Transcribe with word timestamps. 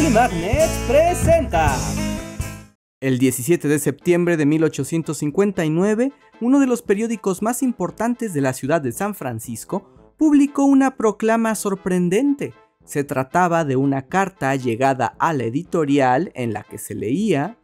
Publimagnet 0.00 0.70
presenta. 0.88 1.76
El 3.02 3.18
17 3.18 3.68
de 3.68 3.78
septiembre 3.78 4.38
de 4.38 4.46
1859, 4.46 6.12
uno 6.40 6.58
de 6.58 6.66
los 6.66 6.80
periódicos 6.80 7.42
más 7.42 7.62
importantes 7.62 8.32
de 8.32 8.40
la 8.40 8.54
ciudad 8.54 8.80
de 8.80 8.92
San 8.92 9.14
Francisco 9.14 10.14
publicó 10.16 10.64
una 10.64 10.96
proclama 10.96 11.54
sorprendente. 11.54 12.54
Se 12.82 13.04
trataba 13.04 13.66
de 13.66 13.76
una 13.76 14.06
carta 14.08 14.56
llegada 14.56 15.14
a 15.18 15.34
la 15.34 15.44
editorial 15.44 16.32
en 16.34 16.54
la 16.54 16.62
que 16.62 16.78
se 16.78 16.94
leía 16.94 17.58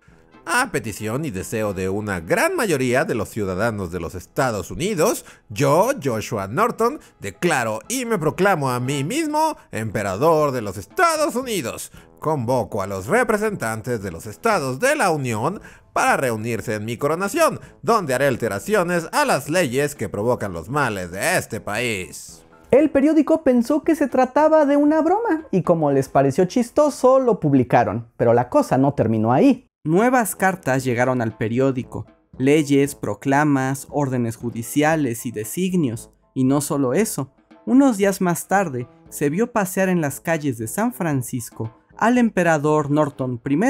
a 0.46 0.70
petición 0.70 1.24
y 1.24 1.32
deseo 1.32 1.74
de 1.74 1.88
una 1.88 2.20
gran 2.20 2.54
mayoría 2.54 3.04
de 3.04 3.16
los 3.16 3.28
ciudadanos 3.28 3.90
de 3.90 3.98
los 3.98 4.14
Estados 4.14 4.70
Unidos, 4.70 5.24
yo, 5.48 5.90
Joshua 6.02 6.46
Norton, 6.46 7.00
declaro 7.18 7.80
y 7.88 8.04
me 8.04 8.16
proclamo 8.16 8.70
a 8.70 8.78
mí 8.78 9.02
mismo 9.02 9.56
emperador 9.72 10.52
de 10.52 10.62
los 10.62 10.76
Estados 10.76 11.34
Unidos. 11.34 11.90
Convoco 12.18 12.82
a 12.82 12.86
los 12.86 13.06
representantes 13.06 14.02
de 14.02 14.10
los 14.10 14.26
estados 14.26 14.80
de 14.80 14.96
la 14.96 15.10
Unión 15.10 15.60
para 15.92 16.16
reunirse 16.16 16.74
en 16.74 16.84
mi 16.84 16.96
coronación, 16.96 17.60
donde 17.82 18.14
haré 18.14 18.26
alteraciones 18.26 19.08
a 19.12 19.24
las 19.24 19.48
leyes 19.48 19.94
que 19.94 20.08
provocan 20.08 20.52
los 20.52 20.68
males 20.68 21.10
de 21.10 21.38
este 21.38 21.60
país. 21.60 22.42
El 22.70 22.90
periódico 22.90 23.44
pensó 23.44 23.82
que 23.84 23.94
se 23.94 24.08
trataba 24.08 24.66
de 24.66 24.76
una 24.76 25.00
broma 25.00 25.46
y 25.50 25.62
como 25.62 25.92
les 25.92 26.08
pareció 26.08 26.44
chistoso 26.46 27.20
lo 27.20 27.38
publicaron, 27.38 28.08
pero 28.16 28.34
la 28.34 28.48
cosa 28.48 28.76
no 28.76 28.92
terminó 28.92 29.32
ahí. 29.32 29.68
Nuevas 29.84 30.34
cartas 30.34 30.84
llegaron 30.84 31.22
al 31.22 31.36
periódico, 31.36 32.06
leyes, 32.38 32.94
proclamas, 32.94 33.86
órdenes 33.90 34.36
judiciales 34.36 35.26
y 35.26 35.30
designios, 35.30 36.10
y 36.34 36.44
no 36.44 36.60
solo 36.60 36.92
eso, 36.92 37.32
unos 37.66 37.96
días 37.96 38.20
más 38.20 38.48
tarde 38.48 38.88
se 39.08 39.30
vio 39.30 39.52
pasear 39.52 39.88
en 39.88 40.00
las 40.00 40.20
calles 40.20 40.58
de 40.58 40.66
San 40.66 40.92
Francisco 40.92 41.72
al 41.98 42.18
emperador 42.18 42.90
Norton 42.90 43.40
I, 43.48 43.60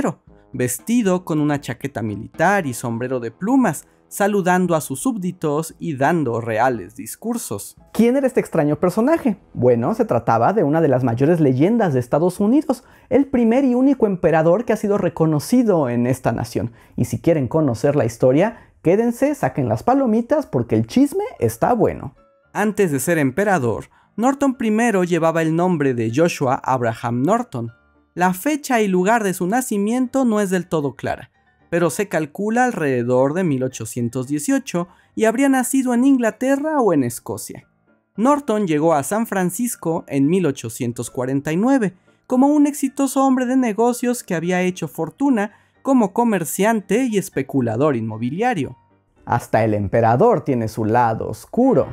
vestido 0.52 1.24
con 1.24 1.40
una 1.40 1.60
chaqueta 1.60 2.02
militar 2.02 2.66
y 2.66 2.74
sombrero 2.74 3.20
de 3.20 3.30
plumas, 3.30 3.86
saludando 4.08 4.74
a 4.74 4.80
sus 4.80 5.00
súbditos 5.00 5.74
y 5.78 5.96
dando 5.96 6.40
reales 6.40 6.96
discursos. 6.96 7.76
¿Quién 7.92 8.16
era 8.16 8.26
este 8.26 8.40
extraño 8.40 8.76
personaje? 8.76 9.36
Bueno, 9.52 9.94
se 9.94 10.04
trataba 10.04 10.52
de 10.52 10.62
una 10.62 10.80
de 10.80 10.88
las 10.88 11.04
mayores 11.04 11.40
leyendas 11.40 11.92
de 11.92 12.00
Estados 12.00 12.40
Unidos, 12.40 12.84
el 13.08 13.26
primer 13.26 13.64
y 13.64 13.74
único 13.74 14.06
emperador 14.06 14.64
que 14.64 14.72
ha 14.72 14.76
sido 14.76 14.96
reconocido 14.98 15.88
en 15.88 16.06
esta 16.06 16.32
nación. 16.32 16.72
Y 16.96 17.06
si 17.06 17.20
quieren 17.20 17.48
conocer 17.48 17.96
la 17.96 18.04
historia, 18.04 18.70
quédense, 18.82 19.34
saquen 19.34 19.68
las 19.68 19.82
palomitas 19.82 20.46
porque 20.46 20.76
el 20.76 20.86
chisme 20.86 21.24
está 21.38 21.72
bueno. 21.72 22.14
Antes 22.52 22.92
de 22.92 23.00
ser 23.00 23.18
emperador, 23.18 23.86
Norton 24.16 24.56
I 24.58 25.06
llevaba 25.06 25.42
el 25.42 25.54
nombre 25.54 25.92
de 25.92 26.10
Joshua 26.14 26.54
Abraham 26.54 27.22
Norton. 27.22 27.72
La 28.16 28.32
fecha 28.32 28.80
y 28.80 28.88
lugar 28.88 29.22
de 29.24 29.34
su 29.34 29.46
nacimiento 29.46 30.24
no 30.24 30.40
es 30.40 30.48
del 30.48 30.66
todo 30.66 30.94
clara, 30.94 31.30
pero 31.68 31.90
se 31.90 32.08
calcula 32.08 32.64
alrededor 32.64 33.34
de 33.34 33.44
1818 33.44 34.88
y 35.14 35.26
habría 35.26 35.50
nacido 35.50 35.92
en 35.92 36.06
Inglaterra 36.06 36.80
o 36.80 36.94
en 36.94 37.04
Escocia. 37.04 37.68
Norton 38.16 38.66
llegó 38.66 38.94
a 38.94 39.02
San 39.02 39.26
Francisco 39.26 40.06
en 40.08 40.28
1849 40.28 41.92
como 42.26 42.46
un 42.46 42.66
exitoso 42.66 43.22
hombre 43.22 43.44
de 43.44 43.58
negocios 43.58 44.24
que 44.24 44.34
había 44.34 44.62
hecho 44.62 44.88
fortuna 44.88 45.52
como 45.82 46.14
comerciante 46.14 47.04
y 47.04 47.18
especulador 47.18 47.96
inmobiliario. 47.96 48.78
Hasta 49.26 49.62
el 49.62 49.74
emperador 49.74 50.42
tiene 50.42 50.68
su 50.68 50.86
lado 50.86 51.28
oscuro. 51.28 51.86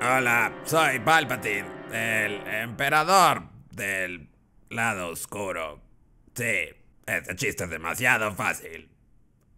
Hola, 0.00 0.52
soy 0.62 1.00
Palpatine, 1.00 1.66
el 1.92 2.46
emperador 2.62 3.48
del 3.72 4.33
lado 4.74 5.08
oscuro. 5.08 5.80
Sí, 6.34 6.68
este 7.06 7.36
chiste 7.36 7.64
es 7.64 7.70
demasiado 7.70 8.34
fácil. 8.34 8.90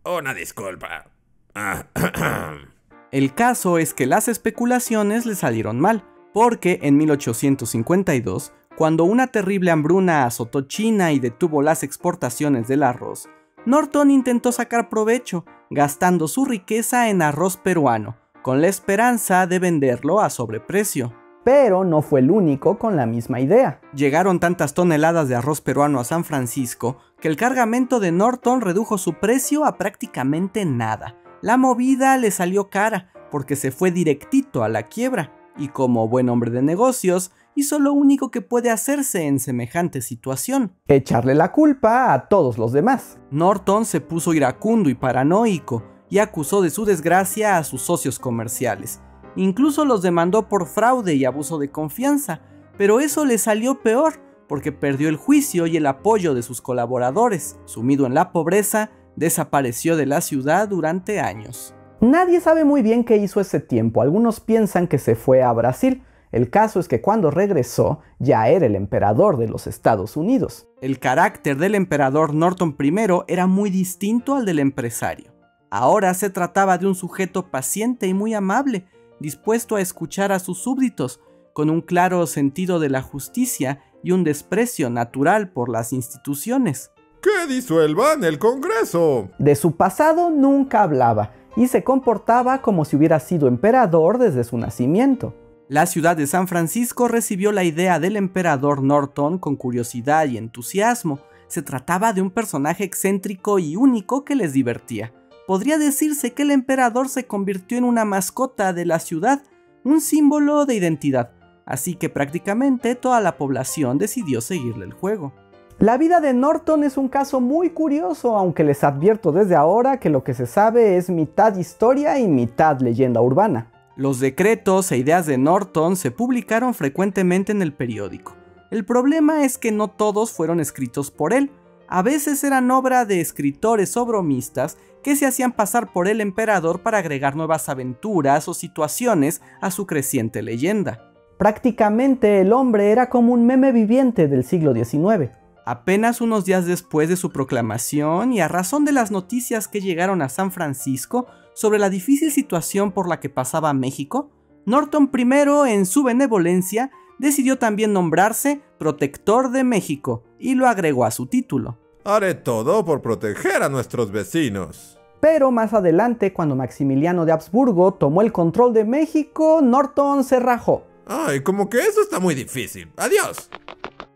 Una 0.05 0.35
disculpa. 0.35 1.07
El 3.13 3.35
caso 3.35 3.79
es 3.79 3.95
que 3.95 4.07
las 4.07 4.29
especulaciones 4.29 5.27
le 5.27 5.35
salieron 5.35 5.81
mal, 5.81 6.05
porque 6.35 6.81
en 6.83 6.99
1852, 6.99 8.53
cuando 8.77 9.05
una 9.05 9.29
terrible 9.29 9.71
hambruna 9.71 10.27
azotó 10.27 10.63
China 10.63 11.13
y 11.13 11.19
detuvo 11.19 11.63
las 11.63 11.83
exportaciones 11.83 12.69
del 12.69 12.83
arroz, 12.83 13.29
Norton 13.65 14.11
intentó 14.11 14.53
sacar 14.53 14.89
provecho, 14.89 15.45
gastando 15.71 16.29
su 16.29 16.45
riqueza 16.45 17.09
en 17.09 17.23
arroz 17.23 17.57
peruano, 17.57 18.17
con 18.43 18.61
la 18.61 18.69
esperanza 18.69 19.47
de 19.47 19.59
venderlo 19.59 20.21
a 20.21 20.31
sobreprecio 20.31 21.13
pero 21.47 21.85
no 21.85 22.03
fue 22.03 22.19
el 22.19 22.33
único 22.33 22.77
con 22.77 22.97
la 22.97 23.07
misma 23.07 23.39
idea. 23.39 23.81
Llegaron 23.95 24.41
tantas 24.41 24.75
toneladas 24.75 25.29
de 25.29 25.37
arroz 25.37 25.61
peruano 25.61 26.01
a 26.01 26.05
San 26.05 26.25
Francisco 26.25 26.97
que 27.21 27.29
el 27.29 27.37
cargamento 27.37 28.01
de 28.01 28.11
Norton 28.11 28.61
redujo 28.61 28.99
su 28.99 29.15
precio 29.21 29.65
a 29.65 29.79
prácticamente 29.79 30.65
nada. 30.65 31.15
La 31.43 31.57
movida 31.57 32.17
le 32.17 32.33
salió 32.33 32.69
cara 32.69 33.13
porque 33.31 33.55
se 33.55 33.71
fue 33.71 33.93
directito 33.93 34.65
a 34.65 34.69
la 34.69 34.89
quiebra 34.89 35.37
y 35.57 35.69
como 35.69 36.09
buen 36.09 36.31
hombre 36.31 36.51
de 36.51 36.63
negocios 36.63 37.31
hizo 37.55 37.79
lo 37.79 37.93
único 37.93 38.33
que 38.33 38.41
puede 38.41 38.71
hacerse 38.71 39.29
en 39.29 39.39
semejante 39.39 40.03
situación. 40.03 40.73
Echarle 40.89 41.37
la 41.37 41.53
culpa 41.53 42.13
a 42.13 42.27
todos 42.27 42.59
los 42.59 42.73
demás. 42.73 43.21
Norton 43.31 43.85
se 43.85 44.01
puso 44.01 44.35
iracundo 44.35 44.91
y 44.91 44.97
paranoico 44.97 45.85
y 46.11 46.19
acusó 46.19 46.61
de 46.61 46.71
su 46.71 46.85
desgracia 46.85 47.57
a 47.57 47.63
sus 47.63 47.83
socios 47.83 48.19
comerciales 48.19 49.01
Incluso 49.37 49.85
los 49.85 50.03
demandó 50.03 50.49
por 50.49 50.67
fraude 50.67 51.15
y 51.15 51.25
abuso 51.25 51.59
de 51.59 51.71
confianza, 51.71 52.41
pero 52.77 53.01
eso 53.01 53.25
le 53.25 53.39
salió 53.39 53.83
peor 53.83 54.15
porque 54.49 54.73
perdió 54.73 55.09
el 55.09 55.17
juicio 55.17 55.67
y 55.67 55.77
el 55.77 55.87
apoyo 55.87 56.35
de 56.35 56.43
sus 56.43 56.61
colaboradores. 56.61 57.59
Sumido 57.65 58.07
en 58.07 58.15
la 58.15 58.33
pobreza, 58.33 58.91
desapareció 59.17 59.97
de 59.97 60.07
la 60.07 60.21
ciudad 60.21 60.69
durante 60.69 61.21
años. 61.21 61.75
Nadie 62.01 62.41
sabe 62.41 62.65
muy 62.65 62.83
bien 62.83 63.05
qué 63.05 63.17
hizo 63.17 63.41
ese 63.41 63.61
tiempo. 63.61 64.03
Algunos 64.03 64.41
piensan 64.41 64.87
que 64.87 64.99
se 64.99 65.15
fue 65.15 65.43
a 65.43 65.53
Brasil. 65.53 66.03
El 66.31 66.51
caso 66.51 66.79
es 66.79 66.89
que 66.89 67.01
cuando 67.01 67.31
regresó 67.31 68.01
ya 68.19 68.49
era 68.49 68.67
el 68.67 68.77
emperador 68.77 69.39
de 69.39 69.49
los 69.49 69.67
Estados 69.67 70.17
Unidos. 70.17 70.69
El 70.83 70.99
carácter 70.99 71.57
del 71.57 71.75
emperador 71.75 72.35
Norton 72.35 72.77
I 72.79 72.95
era 73.29 73.47
muy 73.47 73.71
distinto 73.71 74.35
al 74.35 74.45
del 74.45 74.59
empresario. 74.59 75.33
Ahora 75.71 76.15
se 76.15 76.31
trataba 76.31 76.79
de 76.79 76.87
un 76.87 76.95
sujeto 76.95 77.51
paciente 77.51 78.07
y 78.07 78.15
muy 78.15 78.35
amable, 78.35 78.87
dispuesto 79.21 79.77
a 79.77 79.81
escuchar 79.81 80.33
a 80.33 80.39
sus 80.39 80.59
súbditos, 80.59 81.21
con 81.53 81.71
un 81.71 81.81
claro 81.81 82.27
sentido 82.27 82.79
de 82.81 82.91
la 82.91 83.03
justicia 83.03 83.81
y 84.03 84.13
un 84.13 84.25
desprecio 84.25 84.91
natural 84.91 85.53
por 85.53 85.69
las 85.71 85.93
instituciones. 85.93 86.91
¡Que 87.23 87.53
disuelvan 87.53 88.25
el 88.25 88.39
Congreso! 88.39 89.31
De 89.39 89.55
su 89.55 89.77
pasado 89.77 90.31
nunca 90.31 90.83
hablaba 90.83 91.33
y 91.57 91.69
se 91.69 91.83
comportaba 91.83 92.61
como 92.61 92.85
si 92.85 92.97
hubiera 92.97 93.19
sido 93.21 93.49
emperador 93.49 94.19
desde 94.19 94.45
su 94.45 94.59
nacimiento. 94.59 95.35
La 95.69 95.87
ciudad 95.87 96.17
de 96.17 96.27
San 96.27 96.47
Francisco 96.47 97.09
recibió 97.09 97.51
la 97.51 97.65
idea 97.65 97.99
del 97.99 98.17
emperador 98.17 98.83
Norton 98.83 99.39
con 99.39 99.57
curiosidad 99.57 100.27
y 100.27 100.37
entusiasmo. 100.37 101.21
Se 101.49 101.63
trataba 101.63 102.13
de 102.13 102.23
un 102.23 102.31
personaje 102.31 102.85
excéntrico 102.85 103.59
y 103.59 103.75
único 103.77 104.25
que 104.25 104.37
les 104.37 104.53
divertía 104.53 105.13
podría 105.47 105.79
decirse 105.79 106.33
que 106.33 106.43
el 106.43 106.51
emperador 106.51 107.09
se 107.09 107.27
convirtió 107.27 107.79
en 107.79 107.85
una 107.85 108.05
mascota 108.05 108.73
de 108.73 108.85
la 108.85 108.99
ciudad, 108.99 109.43
un 109.85 110.01
símbolo 110.01 110.67
de 110.67 110.75
identidad, 110.75 111.31
así 111.65 111.95
que 111.95 112.09
prácticamente 112.09 112.95
toda 112.95 113.21
la 113.21 113.37
población 113.37 113.99
decidió 113.99 114.41
seguirle 114.41 114.85
el 114.85 114.93
juego. 114.93 115.33
La 115.79 115.99
vida 115.99 116.21
de 116.21 116.33
Norton 116.33 116.85
es 116.85 116.97
un 116.97 117.09
caso 117.09 117.41
muy 117.41 117.71
curioso, 117.71 118.37
aunque 118.37 118.65
les 118.65 118.83
advierto 118.83 119.31
desde 119.31 119.57
ahora 119.57 120.01
que 120.01 120.09
lo 120.09 120.25
que 120.25 120.33
se 120.33 120.47
sabe 120.47 120.97
es 120.97 121.11
mitad 121.11 121.55
historia 121.57 122.19
y 122.19 122.27
mitad 122.27 122.81
leyenda 122.81 123.21
urbana. 123.21 123.71
Los 123.95 124.19
decretos 124.19 124.91
e 124.91 124.97
ideas 124.97 125.27
de 125.27 125.37
Norton 125.37 125.97
se 125.97 126.11
publicaron 126.11 126.73
frecuentemente 126.73 127.53
en 127.53 127.61
el 127.61 127.75
periódico. 127.75 128.35
El 128.71 128.85
problema 128.85 129.45
es 129.45 129.59
que 129.59 129.71
no 129.71 129.89
todos 129.89 130.33
fueron 130.33 130.61
escritos 130.61 131.11
por 131.11 131.33
él, 131.33 131.51
a 131.89 132.03
veces 132.03 132.43
eran 132.43 132.71
obra 132.71 133.05
de 133.05 133.21
escritores 133.21 133.97
o 133.97 134.05
bromistas 134.07 134.77
que 135.07 135.15
se 135.15 135.25
hacían 135.25 135.53
pasar 135.53 135.93
por 135.93 136.09
el 136.09 136.21
emperador 136.21 136.81
para 136.81 136.99
agregar 136.99 137.37
nuevas 137.37 137.69
aventuras 137.69 138.49
o 138.49 138.55
situaciones 138.55 139.41
a 139.61 139.71
su 139.71 139.87
creciente 139.87 140.43
leyenda. 140.43 141.13
Prácticamente 141.39 142.41
el 142.41 142.53
hombre 142.53 142.91
era 142.91 143.09
como 143.09 143.33
un 143.33 143.47
meme 143.47 143.71
viviente 143.71 144.27
del 144.27 144.43
siglo 144.43 144.75
XIX. 144.75 145.31
Apenas 145.65 146.21
unos 146.21 146.45
días 146.45 146.67
después 146.67 147.09
de 147.09 147.15
su 147.15 147.31
proclamación 147.31 148.33
y 148.33 148.41
a 148.41 148.49
razón 148.49 148.85
de 148.85 148.91
las 148.91 149.13
noticias 149.13 149.69
que 149.69 149.81
llegaron 149.81 150.23
a 150.23 150.29
San 150.29 150.51
Francisco 150.51 151.29
sobre 151.55 151.79
la 151.79 151.89
difícil 151.89 152.33
situación 152.33 152.91
por 152.91 153.09
la 153.09 153.21
que 153.21 153.31
pasaba 153.31 153.73
México, 153.75 154.33
Norton 154.65 155.09
I, 155.17 155.71
en 155.71 155.87
su 155.87 156.03
benevolencia, 156.03 156.91
decidió 157.21 157.61
también 157.61 157.93
nombrarse 157.93 158.61
Protector 158.77 159.53
de 159.53 159.63
México 159.63 160.25
y 160.41 160.57
lo 160.57 160.67
agregó 160.67 161.05
a 161.05 161.13
su 161.13 161.27
título. 161.27 161.79
Haré 162.03 162.35
todo 162.35 162.85
por 162.85 163.03
proteger 163.03 163.63
a 163.63 163.69
nuestros 163.69 164.11
vecinos. 164.11 164.96
Pero 165.21 165.51
más 165.51 165.73
adelante, 165.73 166.33
cuando 166.33 166.57
Maximiliano 166.57 167.25
de 167.25 167.33
Habsburgo 167.33 167.95
tomó 167.95 168.23
el 168.23 168.33
control 168.33 168.73
de 168.73 168.85
México, 168.85 169.61
Norton 169.63 170.25
se 170.25 170.39
rajó. 170.41 170.85
Ay, 171.07 171.41
como 171.41 171.71
que 171.71 171.79
eso 171.79 172.03
está 172.03 172.19
muy 172.19 172.35
difícil. 172.35 172.91
Adiós. 172.97 173.51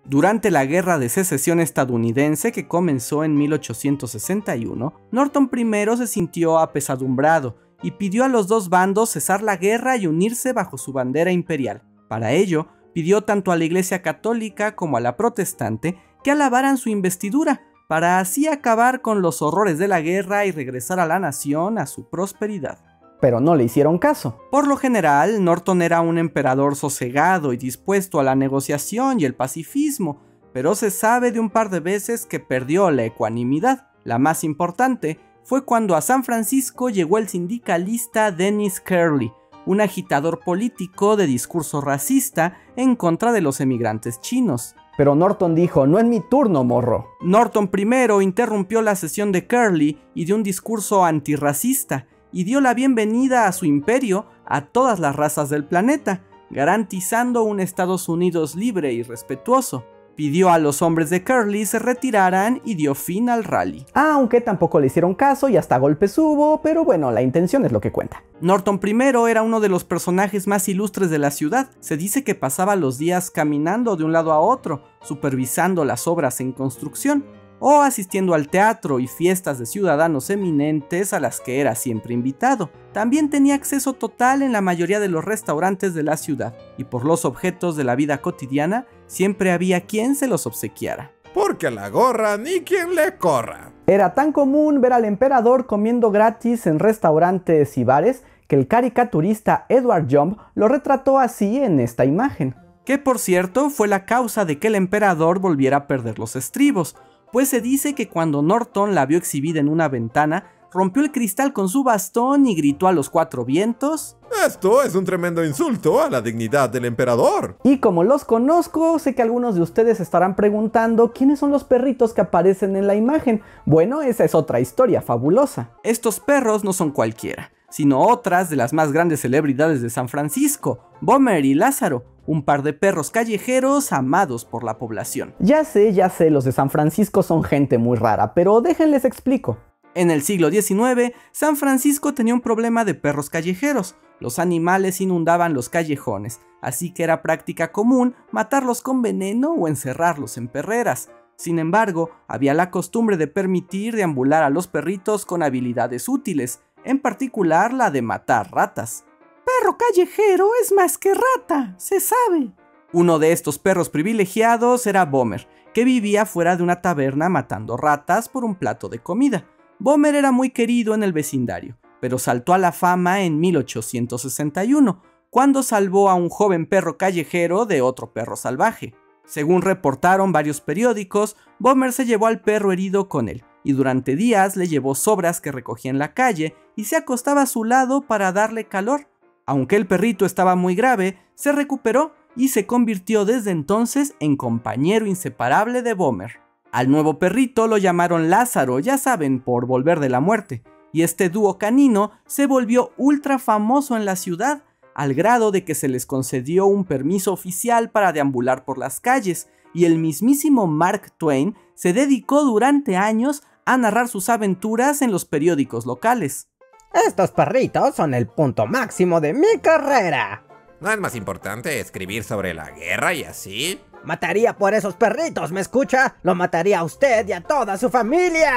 Durante 0.05 0.51
la 0.51 0.65
Guerra 0.67 0.99
de 0.99 1.09
Secesión 1.09 1.61
estadounidense 1.61 2.51
que 2.51 2.67
comenzó 2.67 3.23
en 3.23 3.37
1861, 3.37 4.93
Norton 5.13 5.51
I 5.55 5.97
se 5.97 6.07
sintió 6.09 6.59
apesadumbrado 6.59 7.57
y 7.83 7.93
pidió 7.93 8.25
a 8.25 8.29
los 8.29 8.49
dos 8.49 8.69
bandos 8.69 9.11
cesar 9.11 9.43
la 9.43 9.57
guerra 9.57 9.97
y 9.97 10.07
unirse 10.07 10.53
bajo 10.53 10.79
su 10.79 10.93
bandera 10.93 11.31
imperial. 11.31 11.83
Para 12.09 12.33
ello, 12.33 12.67
pidió 12.93 13.23
tanto 13.23 13.53
a 13.53 13.57
la 13.57 13.65
Iglesia 13.65 14.03
Católica 14.03 14.75
como 14.75 14.97
a 14.97 15.01
la 15.01 15.17
Protestante 15.17 15.97
que 16.25 16.33
alabaran 16.33 16.77
su 16.77 16.89
investidura, 16.89 17.63
para 17.91 18.21
así 18.21 18.47
acabar 18.47 19.03
con 19.03 19.21
los 19.21 19.43
horrores 19.43 19.77
de 19.77 19.89
la 19.89 20.01
guerra 20.01 20.47
y 20.47 20.53
regresar 20.53 21.01
a 21.01 21.07
la 21.07 21.19
nación 21.19 21.77
a 21.77 21.87
su 21.87 22.09
prosperidad 22.09 22.79
pero 23.21 23.41
no 23.41 23.55
le 23.55 23.65
hicieron 23.65 23.99
caso. 23.99 24.39
Por 24.51 24.67
lo 24.67 24.77
general, 24.77 25.45
Norton 25.45 25.83
era 25.83 26.01
un 26.01 26.17
emperador 26.17 26.75
sosegado 26.75 27.53
y 27.53 27.57
dispuesto 27.59 28.19
a 28.19 28.25
la 28.25 28.35
negociación 28.35 29.21
y 29.21 29.27
el 29.27 29.35
pacifismo, 29.35 30.23
pero 30.55 30.75
se 30.75 30.91
sabe 30.91 31.31
de 31.31 31.39
un 31.39 31.51
par 31.51 31.69
de 31.69 31.81
veces 31.81 32.25
que 32.25 32.41
perdió 32.41 32.91
la 32.91 33.05
ecuanimidad. 33.05 33.89
La 34.05 34.19
más 34.19 34.43
importante 34.43 35.21
fue 35.45 35.67
cuando 35.67 35.97
a 35.97 36.01
San 36.01 36.25
Francisco 36.25 36.89
llegó 36.89 37.19
el 37.19 37.29
sindicalista 37.29 38.33
Dennis 38.33 38.81
Curley, 38.81 39.33
un 39.67 39.83
agitador 39.83 40.41
político 40.41 41.17
de 41.17 41.27
discurso 41.27 41.83
racista 41.83 42.57
en 42.77 42.97
contra 42.97 43.33
de 43.33 43.43
los 43.43 43.61
emigrantes 43.61 44.21
chinos. 44.23 44.77
Pero 45.01 45.15
Norton 45.15 45.55
dijo, 45.55 45.87
no 45.87 45.99
es 45.99 46.05
mi 46.05 46.21
turno, 46.21 46.63
morro. 46.63 47.17
Norton 47.23 47.69
primero 47.69 48.21
interrumpió 48.21 48.83
la 48.83 48.95
sesión 48.95 49.33
de 49.33 49.47
Curley 49.47 49.97
y 50.15 50.27
dio 50.27 50.37
un 50.37 50.43
discurso 50.43 51.07
antirracista, 51.07 52.07
y 52.33 52.45
dio 52.45 52.61
la 52.61 52.75
bienvenida 52.75 53.47
a 53.47 53.53
su 53.53 53.65
imperio 53.65 54.27
a 54.45 54.67
todas 54.67 55.01
las 55.01 55.17
razas 55.17 55.49
del 55.49 55.65
planeta, 55.65 56.21
garantizando 56.51 57.45
un 57.45 57.61
Estados 57.61 58.11
Unidos 58.11 58.57
libre 58.57 58.93
y 58.93 59.03
respetuoso. 59.03 59.87
Pidió 60.21 60.51
a 60.51 60.59
los 60.59 60.83
hombres 60.83 61.09
de 61.09 61.25
Curly 61.25 61.65
se 61.65 61.79
retiraran 61.79 62.61
y 62.63 62.75
dio 62.75 62.95
fin 62.95 63.31
al 63.31 63.43
rally. 63.43 63.87
Aunque 63.95 64.43
tampoco 64.43 64.79
le 64.79 64.89
hicieron 64.89 65.15
caso 65.15 65.49
y 65.49 65.57
hasta 65.57 65.79
golpes 65.79 66.19
hubo, 66.19 66.61
pero 66.61 66.85
bueno, 66.85 67.11
la 67.11 67.23
intención 67.23 67.65
es 67.65 67.73
lo 67.73 67.81
que 67.81 67.91
cuenta. 67.91 68.23
Norton 68.43 68.79
I 68.85 69.31
era 69.31 69.41
uno 69.41 69.61
de 69.61 69.71
los 69.71 69.85
personajes 69.85 70.47
más 70.47 70.69
ilustres 70.69 71.09
de 71.09 71.19
la 71.19 71.31
ciudad. 71.31 71.71
Se 71.81 71.97
dice 71.97 72.23
que 72.23 72.35
pasaba 72.35 72.77
los 72.77 72.99
días 72.99 73.31
caminando 73.31 73.97
de 73.97 74.05
un 74.05 74.13
lado 74.13 74.33
a 74.33 74.41
otro, 74.41 74.83
supervisando 75.01 75.87
las 75.87 76.07
obras 76.07 76.43
en 76.43 76.53
construcción 76.53 77.25
o 77.61 77.83
asistiendo 77.83 78.35
al 78.35 78.49
teatro 78.49 78.99
y 78.99 79.07
fiestas 79.07 79.59
de 79.59 79.67
ciudadanos 79.67 80.29
eminentes 80.31 81.13
a 81.13 81.21
las 81.21 81.41
que 81.41 81.61
era 81.61 81.77
siempre 81.77 82.15
invitado. 82.15 82.71
También 82.93 83.31
tenía 83.31 83.55
acceso 83.55 83.93
total 83.93 84.43
en 84.43 84.53
la 84.53 84.61
mayoría 84.61 84.99
de 84.99 85.09
los 85.09 85.25
restaurantes 85.25 85.95
de 85.95 86.03
la 86.03 86.17
ciudad, 86.17 86.57
y 86.77 86.85
por 86.85 87.05
los 87.05 87.25
objetos 87.25 87.77
de 87.77 87.85
la 87.85 87.95
vida 87.95 88.21
cotidiana 88.21 88.87
siempre 89.07 89.53
había 89.53 89.83
quien 89.83 90.17
se 90.17 90.27
los 90.27 90.47
obsequiara. 90.47 91.13
Porque 91.33 91.71
la 91.71 91.89
gorra 91.91 92.37
ni 92.37 92.63
quien 92.63 92.97
le 92.97 93.17
corra. 93.17 93.73
Era 93.87 94.15
tan 94.15 94.33
común 94.33 94.81
ver 94.81 94.93
al 94.93 95.05
emperador 95.05 95.67
comiendo 95.67 96.11
gratis 96.11 96.67
en 96.67 96.79
restaurantes 96.79 97.79
y 97.79 97.85
bares 97.85 98.25
que 98.49 98.57
el 98.57 98.67
caricaturista 98.67 99.67
Edward 99.69 100.07
Jump 100.11 100.39
lo 100.55 100.67
retrató 100.67 101.21
así 101.21 101.59
en 101.59 101.79
esta 101.79 102.05
imagen. 102.05 102.57
Que 102.85 102.99
por 102.99 103.21
cierto 103.21 103.71
fue 103.71 103.87
la 103.87 104.07
causa 104.07 104.45
de 104.45 104.59
que 104.59 104.67
el 104.67 104.75
emperador 104.75 105.39
volviera 105.39 105.77
a 105.77 105.87
perder 105.87 106.19
los 106.19 106.35
estribos, 106.35 106.97
pues 107.33 107.49
se 107.49 107.61
dice 107.61 107.95
que 107.95 108.09
cuando 108.09 108.43
Norton 108.43 108.95
la 108.95 109.07
vio 109.07 109.19
exhibida 109.19 109.61
en 109.61 109.69
una 109.69 109.89
ventana, 109.89 110.45
rompió 110.73 111.03
el 111.03 111.13
cristal 111.13 111.53
con 111.53 111.69
su 111.69 111.83
bastón 111.83 112.47
y 112.47 112.55
gritó 112.55 112.87
a 112.87 112.93
los 112.93 113.11
cuatro 113.11 113.45
vientos. 113.45 114.17
Esto 114.47 114.83
es 114.83 114.95
un 114.95 115.05
tremendo 115.05 115.45
insulto 115.45 116.01
a 116.01 116.09
la 116.09 116.21
dignidad 116.21 116.71
del 116.71 116.85
emperador. 116.85 117.57
Y 117.65 117.79
como 117.79 118.05
los 118.05 118.25
conozco, 118.25 118.99
sé 118.99 119.15
que 119.15 119.23
algunos 119.23 119.57
de 119.57 119.63
ustedes 119.63 120.01
estarán 120.01 120.37
preguntando 120.37 121.13
quiénes 121.13 121.41
son 121.41 121.51
los 121.51 121.65
perritos 121.65 122.15
que 122.15 122.21
aparecen 122.21 122.77
en 122.77 122.87
la 122.87 122.95
imagen. 122.95 123.43
Bueno, 123.67 124.03
esa 124.03 124.25
es 124.25 124.35
otra 124.35 124.61
historia 124.61 125.03
fabulosa. 125.03 125.71
Estos 125.83 126.21
perros 126.21 126.63
no 126.63 126.73
son 126.73 126.93
cualquiera, 126.93 127.51
sino 127.69 128.01
otras 128.01 128.49
de 128.51 128.57
las 128.57 128.73
más 128.73 128.93
grandes 128.93 129.21
celebridades 129.21 129.83
de 129.83 129.91
San 129.91 130.09
Francisco, 130.09 130.79
Bomber 131.01 131.45
y 131.45 131.55
Lázaro, 131.55 132.05
un 132.31 132.45
par 132.45 132.63
de 132.63 132.73
perros 132.73 133.11
callejeros 133.11 133.93
amados 133.93 134.45
por 134.45 134.63
la 134.63 134.79
población. 134.79 135.35
Ya 135.41 135.65
sé, 135.65 135.93
ya 135.93 136.09
sé, 136.09 136.31
los 136.31 136.45
de 136.45 136.53
San 136.53 136.71
Francisco 136.71 137.25
son 137.25 137.43
gente 137.43 137.77
muy 137.77 137.99
rara, 137.99 138.35
pero 138.35 138.61
déjenles 138.61 139.05
explico. 139.05 139.59
En 139.97 140.13
el 140.13 140.23
siglo 140.23 140.49
XIX, 140.49 141.13
San 141.33 141.57
Francisco 141.57 142.15
tenía 142.15 142.33
un 142.33 142.41
problema 142.41 142.85
de 142.85 142.95
perros 142.95 143.31
callejeros. 143.31 143.97
Los 144.21 144.39
animales 144.39 145.01
inundaban 145.01 145.55
los 145.55 145.69
callejones, 145.69 146.41
así 146.63 146.95
que 146.95 147.03
era 147.03 147.21
práctica 147.21 147.73
común 147.73 148.15
matarlos 148.31 148.81
con 148.81 149.03
veneno 149.03 149.51
o 149.53 149.67
encerrarlos 149.67 150.37
en 150.37 150.47
perreras. 150.47 151.11
Sin 151.35 151.59
embargo, 151.59 152.11
había 152.29 152.55
la 152.55 152.71
costumbre 152.71 153.17
de 153.17 153.27
permitir 153.27 153.97
deambular 153.97 154.45
a 154.45 154.51
los 154.51 154.69
perritos 154.69 155.27
con 155.27 155.43
habilidades 155.43 156.09
útiles, 156.09 156.61
en 156.85 157.01
particular 157.01 157.73
la 157.73 157.91
de 157.91 158.03
matar 158.03 158.53
ratas 158.53 159.05
perro 159.45 159.77
callejero 159.79 160.51
es 160.63 160.73
más 160.73 160.99
que 160.99 161.13
rata, 161.15 161.75
se 161.79 162.01
sabe. 162.01 162.53
Uno 162.93 163.19
de 163.19 163.33
estos 163.33 163.59
perros 163.59 163.89
privilegiados 163.89 164.87
era 164.87 165.05
Bomer, 165.05 165.49
que 165.73 165.85
vivía 165.85 166.27
fuera 166.27 166.57
de 166.57 166.63
una 166.63 166.83
taberna 166.83 167.29
matando 167.29 167.77
ratas 167.77 168.29
por 168.29 168.45
un 168.45 168.57
plato 168.57 168.89
de 168.89 168.99
comida. 168.99 169.47
Bomer 169.79 170.15
era 170.15 170.33
muy 170.33 170.51
querido 170.51 170.95
en 170.95 171.03
el 171.03 171.13
vecindario, 171.13 171.79
pero 172.01 172.19
saltó 172.19 172.53
a 172.53 172.59
la 172.59 172.73
fama 172.73 173.23
en 173.23 173.39
1861, 173.39 175.03
cuando 175.31 175.63
salvó 175.63 176.11
a 176.11 176.15
un 176.15 176.29
joven 176.29 176.67
perro 176.67 176.99
callejero 176.99 177.65
de 177.65 177.83
otro 177.83 178.13
perro 178.13 178.37
salvaje. 178.37 178.95
Según 179.25 179.63
reportaron 179.63 180.33
varios 180.33 180.61
periódicos, 180.61 181.37
Bomer 181.61 181.93
se 181.93 182.05
llevó 182.05 182.27
al 182.27 182.41
perro 182.41 182.73
herido 182.73 183.09
con 183.09 183.29
él, 183.29 183.45
y 183.63 183.73
durante 183.73 184.17
días 184.17 184.57
le 184.57 184.67
llevó 184.67 184.97
sobras 184.97 185.41
que 185.41 185.53
recogía 185.53 185.91
en 185.91 185.99
la 185.99 186.15
calle 186.15 186.57
y 186.75 186.87
se 186.87 186.97
acostaba 186.97 187.43
a 187.43 187.47
su 187.47 187.65
lado 187.65 188.03
para 188.03 188.33
darle 188.33 188.67
calor. 188.67 189.10
Aunque 189.51 189.75
el 189.75 189.89
perrito 189.89 190.27
estaba 190.27 190.55
muy 190.55 190.77
grave, 190.77 191.19
se 191.35 191.51
recuperó 191.51 192.15
y 192.37 192.51
se 192.51 192.67
convirtió 192.67 193.25
desde 193.25 193.51
entonces 193.51 194.15
en 194.21 194.37
compañero 194.37 195.07
inseparable 195.07 195.83
de 195.83 195.93
Bomer. 195.93 196.39
Al 196.71 196.89
nuevo 196.89 197.19
perrito 197.19 197.67
lo 197.67 197.77
llamaron 197.77 198.31
Lázaro, 198.31 198.79
ya 198.79 198.97
saben, 198.97 199.41
por 199.41 199.67
volver 199.67 199.99
de 199.99 200.09
la 200.09 200.21
muerte, 200.21 200.63
y 200.93 201.03
este 201.03 201.31
dúo 201.31 201.59
canino 201.59 202.13
se 202.29 202.47
volvió 202.47 202.93
ultra 202.97 203.41
famoso 203.41 203.97
en 203.97 204.05
la 204.05 204.15
ciudad, 204.15 204.63
al 204.95 205.15
grado 205.15 205.51
de 205.51 205.65
que 205.65 205.75
se 205.75 205.89
les 205.89 206.07
concedió 206.07 206.67
un 206.67 206.85
permiso 206.85 207.33
oficial 207.33 207.91
para 207.91 208.13
deambular 208.13 208.65
por 208.65 208.79
las 208.79 209.01
calles, 209.01 209.51
y 209.75 209.85
el 209.85 209.99
mismísimo 209.99 210.69
Mark 210.69 211.11
Twain 211.19 211.57
se 211.75 211.93
dedicó 211.93 212.45
durante 212.45 212.97
años 212.97 213.43
a 213.65 213.77
narrar 213.77 214.07
sus 214.07 214.29
aventuras 214.29 215.03
en 215.03 215.11
los 215.11 215.25
periódicos 215.25 215.87
locales. 215.87 216.50
Estos 216.93 217.31
perritos 217.31 217.95
son 217.95 218.15
el 218.15 218.27
punto 218.27 218.67
máximo 218.67 219.21
de 219.21 219.33
mi 219.33 219.59
carrera. 219.63 220.43
¿No 220.81 220.91
es 220.91 220.99
más 220.99 221.15
importante 221.15 221.79
escribir 221.79 222.25
sobre 222.25 222.55
la 222.55 222.71
guerra 222.71 223.15
y 223.15 223.25
así? 223.25 223.81
Mataría 224.05 224.57
por 224.57 224.73
esos 224.75 224.95
perritos, 224.95 225.53
¿me 225.53 225.61
escucha? 225.61 226.17
Lo 226.23 226.35
mataría 226.35 226.81
a 226.81 226.85
usted 226.85 227.29
y 227.29 227.33
a 227.33 227.43
toda 227.43 227.77
su 227.77 227.91
familia. 227.91 228.51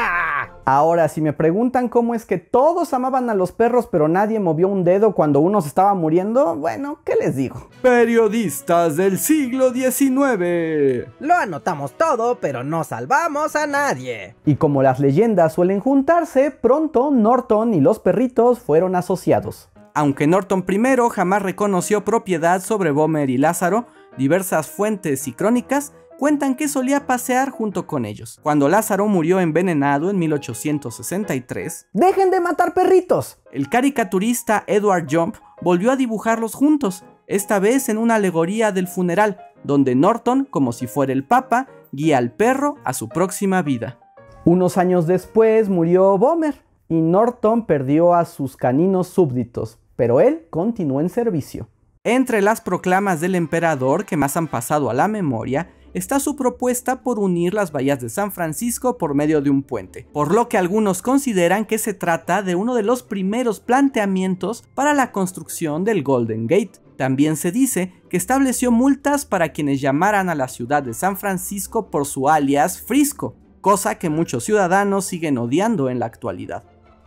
Ahora, 0.66 1.10
si 1.10 1.20
me 1.20 1.34
preguntan 1.34 1.90
cómo 1.90 2.16
es 2.16 2.26
que 2.26 2.38
todos 2.38 2.94
amaban 2.94 3.30
a 3.30 3.36
los 3.36 3.52
perros 3.52 3.88
pero 3.92 4.08
nadie 4.08 4.40
movió 4.40 4.68
un 4.68 4.84
dedo 4.84 5.14
cuando 5.14 5.40
uno 5.40 5.62
se 5.62 5.68
estaba 5.68 5.94
muriendo, 5.94 6.56
bueno, 6.56 7.00
¿qué 7.04 7.16
les 7.16 7.36
digo? 7.36 7.70
Periodistas 7.82 8.96
del 8.96 9.20
siglo 9.20 9.74
XIX. 9.74 11.10
Lo 11.20 11.36
anotamos 11.36 11.94
todo, 11.98 12.40
pero 12.40 12.64
no 12.64 12.84
salvamos 12.84 13.56
a 13.56 13.68
nadie. 13.68 14.36
Y 14.46 14.56
como 14.56 14.84
las 14.84 15.00
leyendas 15.00 15.54
suelen 15.54 15.80
juntarse, 15.80 16.52
pronto 16.52 17.12
Norton 17.12 17.74
y 17.74 17.82
los 17.82 18.00
perritos 18.00 18.60
fueron 18.60 18.96
asociados. 18.96 19.70
Aunque 19.96 20.26
Norton 20.26 20.66
I 20.68 20.98
jamás 21.12 21.42
reconoció 21.44 22.04
propiedad 22.04 22.62
sobre 22.62 22.90
Bomer 22.90 23.30
y 23.30 23.38
Lázaro, 23.38 23.86
Diversas 24.18 24.68
fuentes 24.68 25.28
y 25.28 25.34
crónicas 25.34 25.94
cuentan 26.20 26.56
que 26.56 26.68
solía 26.68 27.08
pasear 27.08 27.50
junto 27.50 27.88
con 27.88 28.06
ellos. 28.06 28.40
Cuando 28.44 28.70
Lázaro 28.70 29.08
murió 29.08 29.40
envenenado 29.40 30.10
en 30.10 30.20
1863, 30.20 31.88
¡Dejen 31.94 32.32
de 32.32 32.40
matar 32.40 32.74
perritos! 32.74 33.40
El 33.52 33.70
caricaturista 33.70 34.64
Edward 34.68 35.08
Jump 35.10 35.36
volvió 35.62 35.92
a 35.92 35.96
dibujarlos 35.96 36.54
juntos, 36.54 37.04
esta 37.28 37.60
vez 37.60 37.90
en 37.90 37.98
una 37.98 38.16
alegoría 38.16 38.72
del 38.72 38.88
funeral, 38.88 39.40
donde 39.64 39.96
Norton, 39.96 40.46
como 40.46 40.72
si 40.74 40.88
fuera 40.88 41.14
el 41.14 41.26
Papa, 41.26 41.68
guía 41.92 42.20
al 42.20 42.32
perro 42.32 42.76
a 42.84 42.94
su 42.94 43.10
próxima 43.10 43.62
vida. 43.62 44.00
Unos 44.46 44.78
años 44.78 45.08
después 45.08 45.70
murió 45.70 46.18
Bomer 46.18 46.62
y 46.90 47.02
Norton 47.02 47.66
perdió 47.66 48.14
a 48.14 48.26
sus 48.26 48.58
caninos 48.58 49.08
súbditos, 49.08 49.80
pero 49.96 50.20
él 50.22 50.46
continuó 50.50 51.02
en 51.02 51.10
servicio. 51.10 51.68
Entre 52.06 52.42
las 52.42 52.60
proclamas 52.60 53.22
del 53.22 53.34
emperador 53.34 54.04
que 54.04 54.18
más 54.18 54.36
han 54.36 54.50
pasado 54.50 54.90
a 54.90 54.94
la 54.94 55.08
memoria 55.08 55.70
está 55.94 56.20
su 56.20 56.36
propuesta 56.36 57.02
por 57.02 57.18
unir 57.18 57.54
las 57.54 57.72
bahías 57.72 58.02
de 58.02 58.10
San 58.10 58.34
Francisco 58.34 58.98
por 58.98 59.16
medio 59.16 59.42
de 59.42 59.50
un 59.50 59.64
puente, 59.64 60.06
por 60.12 60.34
lo 60.34 60.50
que 60.50 60.58
algunos 60.58 61.02
consideran 61.02 61.64
que 61.64 61.78
se 61.78 61.94
trata 61.94 62.44
de 62.44 62.56
uno 62.56 62.76
de 62.76 62.84
los 62.84 63.04
primeros 63.04 63.62
planteamientos 63.62 64.66
para 64.76 64.94
la 64.94 65.14
construcción 65.14 65.86
del 65.86 66.04
Golden 66.04 66.46
Gate. 66.46 66.82
También 66.98 67.38
se 67.38 67.54
dice 67.54 67.94
que 68.10 68.18
estableció 68.18 68.70
multas 68.70 69.24
para 69.24 69.54
quienes 69.54 69.80
llamaran 69.80 70.28
a 70.28 70.36
la 70.36 70.50
ciudad 70.50 70.84
de 70.84 70.94
San 70.94 71.16
Francisco 71.16 71.90
por 71.90 72.06
su 72.06 72.28
alias 72.28 72.82
Frisco, 72.82 73.38
cosa 73.62 73.98
que 73.98 74.10
muchos 74.10 74.44
ciudadanos 74.44 75.06
siguen 75.06 75.38
odiando 75.38 75.90
en 75.90 76.00
la 76.00 76.08
actualidad. 76.08 76.66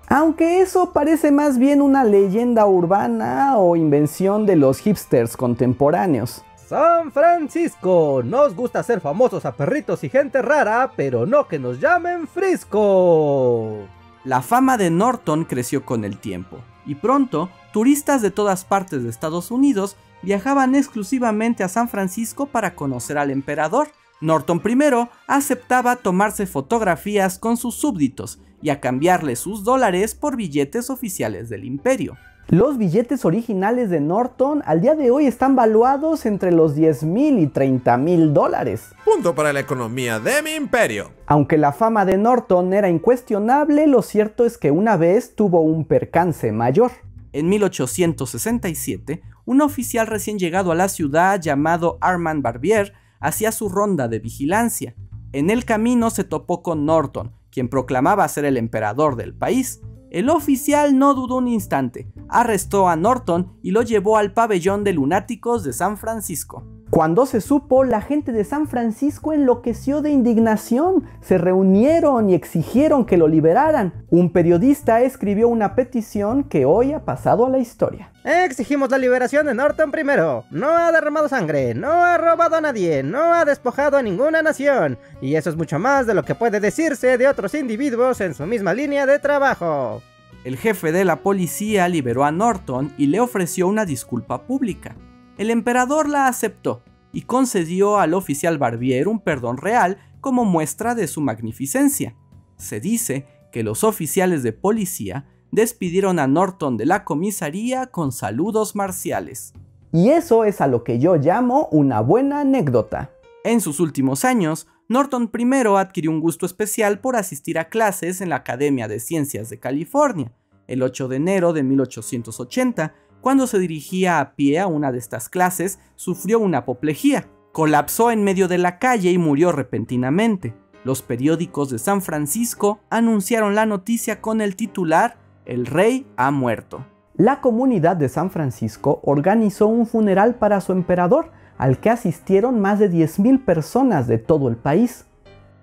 Aunque 0.09 0.61
eso 0.61 0.93
parece 0.93 1.33
más 1.33 1.59
bien 1.59 1.83
una 1.83 2.05
leyenda 2.05 2.65
urbana 2.67 3.59
o 3.59 3.75
invención 3.75 4.47
de 4.47 4.55
los 4.55 4.79
hipsters 4.79 5.37
contemporáneos. 5.37 6.45
San 6.69 7.11
Francisco, 7.11 8.23
nos 8.25 8.55
gusta 8.55 8.83
ser 8.85 9.01
famosos 9.01 9.45
a 9.45 9.53
perritos 9.53 10.05
y 10.05 10.09
gente 10.09 10.43
rara, 10.43 10.93
pero 10.97 11.27
no 11.27 11.49
que 11.49 11.59
nos 11.59 11.81
llamen 11.81 12.29
Frisco. 12.29 13.79
La 14.25 14.43
fama 14.43 14.77
de 14.77 14.91
Norton 14.91 15.45
creció 15.45 15.85
con 15.85 16.05
el 16.05 16.19
tiempo, 16.19 16.59
y 16.85 16.97
pronto 16.97 17.51
turistas 17.73 18.23
de 18.23 18.31
todas 18.31 18.65
partes 18.65 19.03
de 19.03 19.11
Estados 19.11 19.51
Unidos 19.51 19.97
viajaban 20.23 20.75
exclusivamente 20.75 21.65
a 21.65 21.69
San 21.69 21.89
Francisco 21.89 22.47
para 22.47 22.75
conocer 22.75 23.19
al 23.19 23.31
emperador. 23.31 23.89
Norton 24.21 24.63
I 24.65 25.09
aceptaba 25.27 25.97
tomarse 25.97 26.47
fotografías 26.47 27.39
con 27.39 27.57
sus 27.57 27.75
súbditos 27.75 28.41
y 28.63 28.71
a 28.71 28.81
cambiarle 28.81 29.37
sus 29.37 29.65
dólares 29.65 30.15
por 30.15 30.37
billetes 30.37 30.91
oficiales 30.91 31.49
del 31.49 31.65
imperio. 31.65 32.17
Los 32.49 32.79
billetes 32.79 33.25
originales 33.25 33.91
de 33.91 34.01
Norton 34.01 34.63
al 34.67 34.81
día 34.81 34.95
de 34.95 35.11
hoy 35.11 35.27
están 35.27 35.57
valuados 35.57 36.27
entre 36.27 36.53
los 36.53 36.77
10 36.77 37.03
mil 37.03 37.41
y 37.41 37.49
30 37.49 37.97
mil 37.97 38.33
dólares. 38.33 38.91
Punto 39.05 39.35
para 39.35 39.53
la 39.53 39.59
economía 39.59 40.21
de 40.21 40.43
mi 40.43 40.53
imperio. 40.53 41.11
Aunque 41.27 41.59
la 41.59 41.73
fama 41.73 42.05
de 42.05 42.17
Norton 42.17 42.73
era 42.73 42.89
incuestionable, 42.89 43.89
lo 43.89 44.01
cierto 44.01 44.47
es 44.47 44.59
que 44.59 44.71
una 44.71 44.97
vez 44.97 45.35
tuvo 45.35 45.61
un 45.61 45.85
percance 45.85 46.53
mayor. 46.53 46.93
En 47.33 47.49
1867, 47.49 49.23
un 49.45 49.61
oficial 49.61 50.07
recién 50.07 50.39
llegado 50.39 50.71
a 50.71 50.77
la 50.77 50.89
ciudad 50.89 51.41
llamado 51.41 51.99
Armand 52.01 52.43
Barbier 52.43 52.93
hacía 53.19 53.51
su 53.51 53.69
ronda 53.69 54.07
de 54.07 54.21
vigilancia. 54.21 54.95
En 55.33 55.51
el 55.51 55.65
camino 55.65 56.11
se 56.11 56.23
topó 56.23 56.63
con 56.63 56.87
Norton, 56.87 57.33
quien 57.57 57.71
proclamaba 57.71 58.29
ser 58.29 58.45
el 58.45 58.59
emperador 58.59 59.17
del 59.17 59.35
país. 59.35 59.81
El 60.11 60.29
oficial 60.29 60.99
no 60.99 61.15
dudó 61.15 61.37
un 61.37 61.49
instante, 61.49 62.13
arrestó 62.29 62.87
a 62.87 62.97
Norton 62.97 63.59
y 63.63 63.71
lo 63.71 63.81
llevó 63.81 64.19
al 64.19 64.35
pabellón 64.35 64.85
de 64.85 64.93
lunáticos 64.93 65.65
de 65.65 65.73
San 65.73 65.97
Francisco. 65.97 66.67
Cuando 66.91 67.27
se 67.27 67.41
supo, 67.41 67.83
la 67.83 68.01
gente 68.01 68.31
de 68.31 68.45
San 68.45 68.69
Francisco 68.69 69.33
enloqueció 69.33 70.03
de 70.03 70.11
indignación, 70.11 71.05
se 71.21 71.37
reunieron 71.37 72.31
y 72.31 72.35
exigieron 72.35 73.05
que 73.05 73.17
lo 73.17 73.27
liberaran. 73.27 74.07
Un 74.09 74.33
periodista 74.33 75.03
escribió 75.03 75.49
una 75.49 75.75
petición 75.75 76.45
que 76.45 76.65
hoy 76.65 76.93
ha 76.93 77.05
pasado 77.05 77.47
a 77.47 77.51
la 77.51 77.59
historia. 77.59 78.13
Exigimos 78.25 78.89
la 78.91 78.99
liberación 78.99 79.47
de 79.47 79.55
Norton 79.55 79.91
primero. 79.91 80.45
No 80.51 80.69
ha 80.69 80.93
derramado 80.93 81.29
sangre, 81.29 81.75
no 81.75 81.91
ha 82.05 82.19
robado 82.19 82.55
a 82.57 82.61
nadie, 82.61 83.03
no 83.03 83.35
ha 83.35 83.45
despojado 83.45 83.97
a 83.97 84.03
ninguna 84.03 84.41
nación. 84.41 84.97
Y 85.21 85.35
eso 85.35 85.51
es 85.51 85.57
mucho 85.57 85.81
más 85.81 86.07
de 86.07 86.15
lo 86.15 86.23
que 86.23 86.37
puede 86.37 86.61
decirse 86.61 87.19
de 87.19 87.27
otros 87.27 87.55
individuos 87.55 88.21
en 88.21 88.33
su 88.33 88.47
misma 88.47 88.73
línea 88.73 89.07
de 89.07 89.19
trabajo. 89.19 90.03
El 90.45 90.57
jefe 90.57 90.93
de 90.93 91.05
la 91.05 91.17
policía 91.17 91.89
liberó 91.89 92.25
a 92.25 92.31
Norton 92.31 92.95
y 92.97 93.09
le 93.09 93.19
ofreció 93.19 93.67
una 93.67 93.85
disculpa 93.85 94.43
pública. 94.43 94.95
El 95.39 95.51
emperador 95.51 96.09
la 96.09 96.29
aceptó 96.29 96.83
y 97.13 97.23
concedió 97.23 97.99
al 97.99 98.15
oficial 98.15 98.59
Barbier 98.59 99.09
un 99.09 99.21
perdón 99.21 99.59
real 99.59 99.99
como 100.21 100.45
muestra 100.45 100.95
de 100.95 101.07
su 101.07 101.21
magnificencia. 101.21 102.17
Se 102.57 102.81
dice 102.81 103.27
que 103.53 103.63
los 103.63 103.85
oficiales 103.85 104.43
de 104.43 104.53
policía 104.53 105.27
despidieron 105.53 106.19
a 106.19 106.27
Norton 106.27 106.77
de 106.77 106.87
la 106.87 107.05
comisaría 107.05 107.87
con 107.87 108.13
saludos 108.13 108.75
marciales. 108.75 109.53
Y 109.93 110.11
eso 110.11 110.45
es 110.45 110.61
a 110.61 110.67
lo 110.67 110.85
que 110.85 110.99
yo 110.99 111.17
llamo 111.17 111.69
una 111.71 112.01
buena 112.01 112.41
anécdota. 112.41 113.11
En 113.45 113.61
sus 113.61 113.79
últimos 113.79 114.25
años, 114.25 114.67
Norton 114.89 115.31
I 115.33 115.67
adquirió 115.77 116.11
un 116.11 116.21
gusto 116.21 116.47
especial 116.47 117.01
por 117.01 117.17
asistir 117.17 117.59
a 117.59 117.69
clases 117.69 118.21
en 118.21 118.31
la 118.31 118.37
Academia 118.37 118.89
de 118.89 119.01
Ciencias 119.01 119.49
de 119.51 119.59
California. 119.59 120.33
El 120.67 120.83
8 120.83 121.09
de 121.09 121.17
enero 121.17 121.53
de 121.53 121.63
1880, 121.63 122.95
cuando 123.27 123.49
se 123.49 123.59
dirigía 123.59 124.21
a 124.21 124.37
pie 124.37 124.61
a 124.61 124.69
una 124.69 124.93
de 124.93 124.99
estas 124.99 125.29
clases, 125.29 125.81
sufrió 125.97 126.39
una 126.39 126.59
apoplejía. 126.59 127.29
Colapsó 127.51 128.13
en 128.13 128.23
medio 128.23 128.47
de 128.47 128.57
la 128.57 128.79
calle 128.79 129.11
y 129.11 129.19
murió 129.19 129.51
repentinamente. 129.51 130.55
Los 130.85 131.03
periódicos 131.03 131.71
de 131.71 131.81
San 131.81 132.03
Francisco 132.03 132.79
anunciaron 132.89 133.57
la 133.57 133.67
noticia 133.67 134.21
con 134.21 134.41
el 134.41 134.55
titular 134.55 135.17
El 135.45 135.67
rey 135.67 136.07
ha 136.17 136.31
muerto. 136.31 136.87
La 137.17 137.41
comunidad 137.41 137.97
de 137.97 138.09
San 138.09 138.31
Francisco 138.31 139.01
organizó 139.03 139.67
un 139.67 139.89
funeral 139.89 140.37
para 140.37 140.61
su 140.61 140.71
emperador, 140.71 141.33
al 141.59 141.81
que 141.81 141.91
asistieron 141.91 142.61
más 142.61 142.79
de 142.79 142.89
10.000 142.89 143.45
personas 143.45 144.07
de 144.07 144.19
todo 144.19 144.49
el 144.49 144.55
país. 144.55 145.05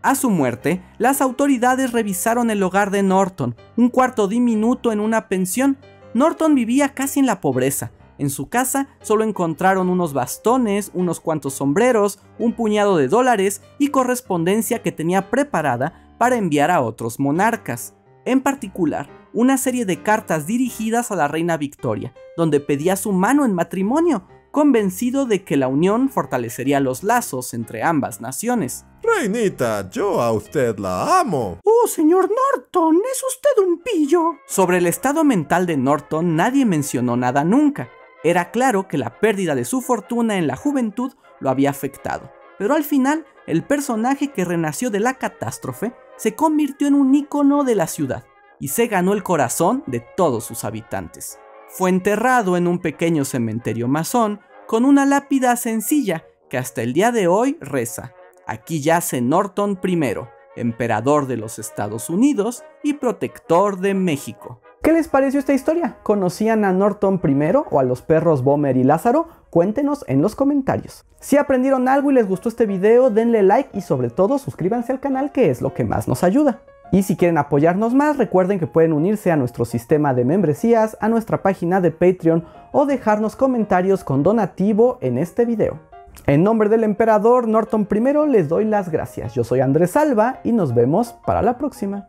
A 0.02 0.16
su 0.16 0.30
muerte, 0.30 0.82
las 0.98 1.22
autoridades 1.22 1.94
revisaron 1.94 2.52
el 2.52 2.62
hogar 2.62 2.92
de 2.92 3.04
Norton, 3.04 3.56
un 3.78 3.88
cuarto 3.88 4.28
diminuto 4.28 4.92
en 4.92 5.00
una 5.00 5.30
pensión, 5.30 5.78
Norton 6.14 6.56
vivía 6.56 6.90
casi 6.90 7.20
en 7.20 7.26
la 7.26 7.42
pobreza. 7.42 7.92
En 8.18 8.30
su 8.30 8.48
casa 8.48 8.88
solo 9.02 9.24
encontraron 9.24 9.90
unos 9.90 10.14
bastones, 10.14 10.92
unos 10.94 11.20
cuantos 11.20 11.56
sombreros, 11.56 12.20
un 12.38 12.54
puñado 12.54 12.98
de 12.98 13.08
dólares 13.08 13.62
y 13.80 13.88
correspondencia 13.88 14.82
que 14.84 14.92
tenía 14.92 15.30
preparada 15.30 16.16
para 16.20 16.38
enviar 16.38 16.70
a 16.70 16.82
otros 16.82 17.20
monarcas. 17.20 17.96
En 18.26 18.42
particular, 18.42 19.10
una 19.34 19.58
serie 19.58 19.86
de 19.86 20.04
cartas 20.04 20.46
dirigidas 20.46 21.12
a 21.12 21.16
la 21.16 21.28
reina 21.28 21.58
Victoria, 21.58 22.14
donde 22.38 22.60
pedía 22.60 22.96
su 22.96 23.12
mano 23.12 23.46
en 23.46 23.54
matrimonio, 23.54 24.28
convencido 24.54 25.26
de 25.26 25.44
que 25.44 25.58
la 25.58 25.68
unión 25.68 26.10
fortalecería 26.10 26.80
los 26.80 27.04
lazos 27.04 27.56
entre 27.56 27.82
ambas 27.82 28.22
naciones. 28.22 28.86
Reinita, 29.02 29.90
yo 29.90 30.22
a 30.22 30.32
usted 30.32 30.78
la 30.78 31.20
amo. 31.20 31.58
Oh, 31.64 31.88
señor 31.88 32.30
Norton, 32.30 33.02
es 33.12 33.24
usted 33.28 33.68
un 33.68 33.80
pillo. 33.80 34.38
Sobre 34.46 34.78
el 34.78 34.86
estado 34.86 35.24
mental 35.24 35.66
de 35.66 35.76
Norton 35.76 36.36
nadie 36.36 36.68
mencionó 36.68 37.18
nada 37.18 37.44
nunca. 37.44 37.90
Era 38.24 38.52
claro 38.52 38.88
que 38.88 39.00
la 39.00 39.20
pérdida 39.20 39.56
de 39.56 39.66
su 39.66 39.82
fortuna 39.82 40.38
en 40.38 40.46
la 40.46 40.56
juventud 40.56 41.14
lo 41.40 41.50
había 41.50 41.72
afectado. 41.72 42.32
Pero 42.60 42.76
al 42.76 42.84
final, 42.84 43.26
el 43.48 43.64
personaje 43.64 44.28
que 44.28 44.46
renació 44.46 44.92
de 44.92 45.00
la 45.00 45.16
catástrofe 45.16 45.96
se 46.16 46.36
convirtió 46.36 46.88
en 46.88 46.94
un 46.94 47.16
ícono 47.16 47.64
de 47.64 47.74
la 47.74 47.88
ciudad 47.88 48.24
y 48.60 48.68
se 48.68 48.86
ganó 48.86 49.14
el 49.14 49.24
corazón 49.24 49.84
de 49.88 50.06
todos 50.16 50.46
sus 50.46 50.64
habitantes. 50.64 51.40
Fue 51.76 51.90
enterrado 51.90 52.56
en 52.56 52.68
un 52.68 52.78
pequeño 52.78 53.26
cementerio 53.26 53.88
masón 53.88 54.42
con 54.68 54.86
una 54.86 55.08
lápida 55.08 55.56
sencilla 55.56 56.24
que 56.48 56.60
hasta 56.60 56.84
el 56.84 56.94
día 56.94 57.12
de 57.12 57.26
hoy 57.26 57.58
reza. 57.62 58.14
Aquí 58.46 58.80
yace 58.80 59.22
Norton 59.22 59.80
I, 59.84 60.14
emperador 60.56 61.26
de 61.26 61.38
los 61.38 61.58
Estados 61.58 62.12
Unidos 62.12 62.64
y 62.84 62.94
protector 62.94 63.80
de 63.80 63.96
México. 63.96 64.62
¿Qué 64.84 64.94
les 64.94 65.08
pareció 65.08 65.40
esta 65.40 65.56
historia? 65.56 65.98
¿Conocían 66.04 66.64
a 66.64 66.74
Norton 66.74 67.20
I 67.24 67.56
o 67.72 67.80
a 67.80 67.84
los 67.84 68.04
perros 68.04 68.44
Bomer 68.44 68.78
y 68.78 68.84
Lázaro? 68.84 69.28
Cuéntenos 69.50 70.06
en 70.08 70.22
los 70.22 70.36
comentarios. 70.36 71.06
Si 71.20 71.38
aprendieron 71.38 71.88
algo 71.88 72.12
y 72.12 72.14
les 72.14 72.28
gustó 72.28 72.50
este 72.50 72.68
video, 72.68 73.10
denle 73.10 73.42
like 73.42 73.76
y 73.76 73.82
sobre 73.82 74.12
todo 74.12 74.38
suscríbanse 74.38 74.92
al 74.92 75.00
canal 75.00 75.32
que 75.32 75.50
es 75.50 75.60
lo 75.64 75.74
que 75.74 75.86
más 75.86 76.08
nos 76.08 76.24
ayuda. 76.24 76.62
Y 76.94 77.02
si 77.02 77.18
quieren 77.18 77.40
apoyarnos 77.40 77.96
más, 77.96 78.18
recuerden 78.18 78.60
que 78.60 78.68
pueden 78.68 78.94
unirse 78.94 79.32
a 79.32 79.36
nuestro 79.36 79.66
sistema 79.66 80.14
de 80.14 80.26
membresías, 80.26 80.96
a 81.02 81.10
nuestra 81.10 81.42
página 81.42 81.82
de 81.82 81.90
Patreon 81.90 82.46
o 82.72 82.86
dejarnos 82.86 83.36
comentarios 83.36 84.04
con 84.04 84.22
donativo 84.22 85.00
en 85.02 85.18
este 85.18 85.44
video. 85.46 85.80
En 86.28 86.44
nombre 86.44 86.70
del 86.70 86.84
emperador 86.84 87.48
Norton 87.48 87.88
I 87.92 88.30
les 88.30 88.48
doy 88.48 88.66
las 88.66 88.90
gracias. 88.90 89.34
Yo 89.34 89.44
soy 89.44 89.62
Andrés 89.62 89.90
Salva 89.90 90.40
y 90.44 90.52
nos 90.52 90.76
vemos 90.76 91.16
para 91.26 91.42
la 91.42 91.58
próxima. 91.58 92.08